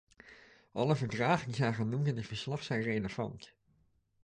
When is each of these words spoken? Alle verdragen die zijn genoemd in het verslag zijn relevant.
Alle 0.71 0.95
verdragen 0.95 1.45
die 1.47 1.53
zijn 1.55 1.73
genoemd 1.73 2.07
in 2.07 2.15
het 2.17 2.27
verslag 2.27 2.63
zijn 2.63 2.81
relevant. 2.81 3.53